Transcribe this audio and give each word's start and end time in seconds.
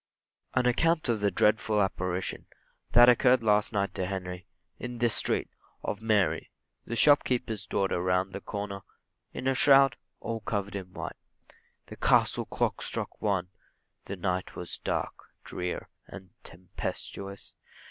AN 0.55 0.65
ACCOUNT 0.65 1.09
OF 1.09 1.19
THE 1.19 1.29
DREADFUL 1.29 1.79
APPARITION 1.79 2.47
That 2.93 3.07
appeared 3.07 3.43
last 3.43 3.71
night 3.71 3.93
to 3.93 4.07
Henry 4.07 4.47
in 4.79 4.97
this 4.97 5.13
street, 5.13 5.51
of 5.83 6.01
Mary, 6.01 6.49
the 6.87 6.95
shopkeeper's 6.95 7.67
daughter 7.67 8.01
round 8.01 8.33
the 8.33 8.41
corner, 8.41 8.81
in 9.31 9.45
a 9.47 9.53
shroud, 9.53 9.97
all 10.19 10.39
covered 10.39 10.75
in 10.75 10.91
white. 10.93 11.17
The 11.85 11.97
castle 11.97 12.45
clock 12.45 12.81
struck 12.81 13.21
one 13.21 13.49
the 14.05 14.15
night 14.15 14.55
was 14.55 14.79
dark, 14.79 15.13
drear, 15.43 15.87
and 16.07 16.31
tempestuous. 16.43 17.53